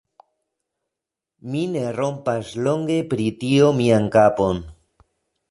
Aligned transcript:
Mi 1.49 1.61
ne 1.73 1.83
rompas 1.99 2.55
longe 2.69 2.97
pri 3.13 3.29
tio 3.45 3.71
mian 3.83 4.11
kapon. 4.19 4.65